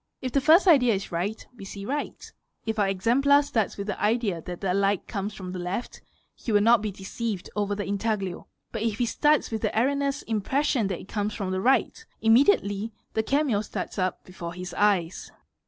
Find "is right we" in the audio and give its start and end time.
0.95-1.63